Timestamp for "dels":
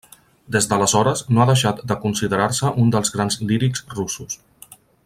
2.97-3.17